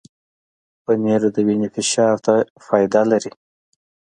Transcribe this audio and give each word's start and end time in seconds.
پنېر 0.83 1.21
د 1.35 1.37
وینې 1.47 1.69
فشار 1.75 2.15
ته 2.25 2.33
فایده 2.65 3.01
لري. 3.11 3.31